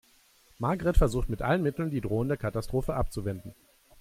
[0.57, 3.53] Margret versucht mit allen Mitteln, die drohende Katastrophe abzuwenden.